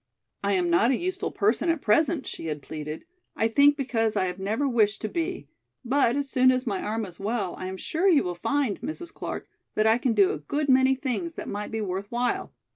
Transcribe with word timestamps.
"I 0.43 0.53
am 0.53 0.71
not 0.71 0.89
a 0.89 0.95
useful 0.97 1.29
person 1.29 1.69
at 1.69 1.79
present," 1.79 2.25
she 2.25 2.47
had 2.47 2.63
pleaded, 2.63 3.05
"I 3.35 3.47
think 3.47 3.77
because 3.77 4.15
I 4.15 4.25
have 4.25 4.39
never 4.39 4.67
wished 4.67 4.99
to 5.03 5.07
be, 5.09 5.47
but 5.85 6.15
as 6.15 6.27
soon 6.27 6.49
as 6.49 6.65
my 6.65 6.81
arm 6.81 7.05
is 7.05 7.19
well 7.19 7.53
I 7.59 7.67
am 7.67 7.77
sure 7.77 8.07
you 8.09 8.23
will 8.23 8.33
find, 8.33 8.81
Mrs. 8.81 9.13
Clark, 9.13 9.47
that 9.75 9.85
I 9.85 9.99
can 9.99 10.13
do 10.13 10.31
a 10.31 10.39
good 10.39 10.69
many 10.69 10.95
things 10.95 11.35
that 11.35 11.47
might 11.47 11.69
be 11.69 11.81
worth 11.81 12.11
while. 12.11 12.51